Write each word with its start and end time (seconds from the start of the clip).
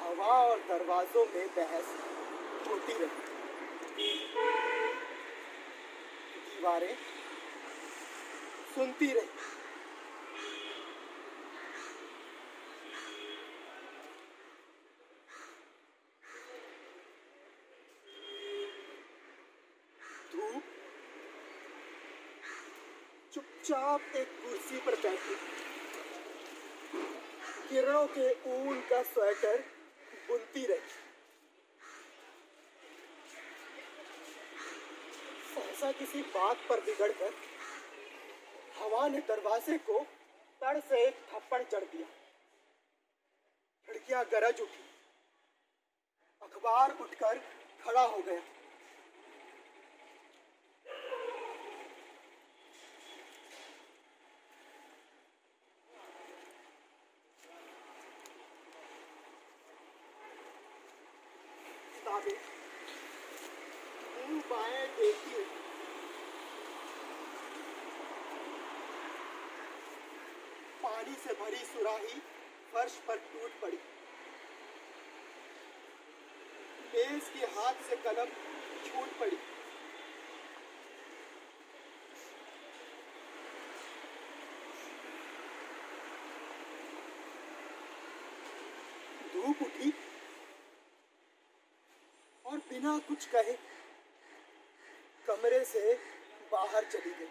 हवा 0.00 0.32
और 0.40 0.58
दरवाजों 0.68 1.24
में 1.26 1.46
बहस 1.56 1.94
होती 2.68 2.92
रही। 2.92 3.22
दीवारें 6.48 6.94
सुनती 8.74 9.12
रही 9.12 9.28
धूप 20.32 20.62
चुपचाप 23.34 24.16
एक 24.16 24.28
कुर्सी 24.42 24.78
पर 24.78 24.94
बैठी। 24.94 25.34
किरणों 27.68 28.06
के 28.06 28.28
ऊन 28.50 28.80
का 28.80 29.02
स्वेटर 29.02 29.64
बुनती 30.28 30.66
रही। 30.66 30.92
सहसा 35.54 35.90
किसी 35.92 36.22
बात 36.22 36.56
पर 36.68 36.80
बिगड़कर 36.80 37.32
हवा 38.78 39.08
ने 39.08 39.20
दरवाजे 39.28 39.78
को 39.78 39.98
तड़ 40.62 40.78
से 40.80 41.04
एक 41.06 41.14
थप्पड़ 41.32 41.62
चढ़ 41.62 41.84
दिया। 41.84 42.06
खिड़कियाँ 43.88 44.24
गरज 44.24 44.60
उठी। 44.60 44.84
अखबार 46.42 46.96
उठकर 47.00 47.38
खड़ा 47.84 48.02
हो 48.02 48.22
गया। 48.22 48.42
पानी 70.82 71.14
से 71.14 71.32
भरी 71.34 71.56
सुराही 71.56 72.20
फर्श 72.72 72.96
पर 73.08 73.16
टूट 73.16 73.60
पड़ी। 73.62 73.76
बेस 76.92 77.30
के 77.34 77.46
हाथ 77.54 77.82
से 77.88 77.96
कलम 77.96 78.30
छूट 78.86 79.18
पड़ी 79.20 79.36
धूप 89.34 89.62
उठी 89.62 89.92
और 92.44 92.58
बिना 92.84 92.96
कुछ 93.08 93.26
कहे 93.32 93.52
कमरे 95.26 95.64
से 95.64 95.92
बाहर 96.52 96.84
चली 96.92 97.10
गई। 97.10 97.28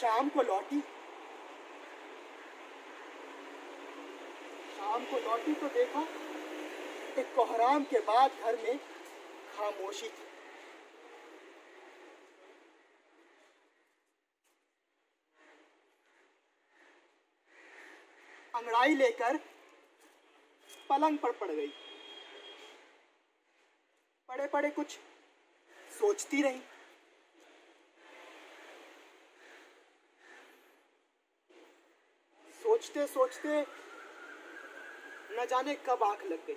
शाम 0.00 0.28
को 0.28 0.42
लौटी। 0.42 0.78
शाम 4.76 5.04
को 5.04 5.18
लौटी 5.20 5.54
तो 5.54 5.68
देखा 5.68 6.02
एक 7.20 7.34
कोहराम 7.34 7.84
के 7.84 8.00
बाद 8.00 8.38
घर 8.42 8.56
में 8.56 8.78
खामोशी 9.56 10.08
थी। 10.08 10.28
अंगड़ाई 18.54 18.94
लेकर 18.94 19.36
पलंग 20.88 21.18
पर 21.18 21.32
पड़ 21.34 21.50
गई। 21.50 21.72
पड़े 24.28 24.46
पड़े 24.48 24.70
कुछ 24.70 24.98
सोचती 25.90 26.42
रही। 26.42 26.60
सोचते 32.80 33.06
सोचते 33.06 33.60
न 35.30 35.44
जाने 35.50 35.74
कब 35.86 36.02
आँख 36.04 36.24
लग 36.26 36.46
गई। 36.46 36.54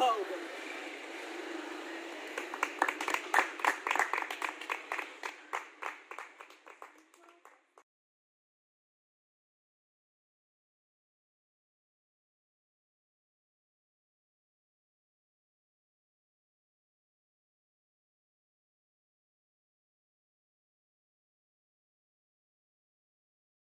आँख 0.00 0.67